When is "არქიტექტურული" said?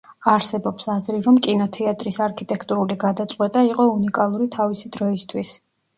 2.27-2.97